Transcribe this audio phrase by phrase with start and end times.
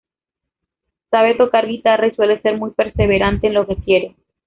[1.11, 4.15] Sabe tocar guitarra y suele ser muy perseverante en lo que quiere.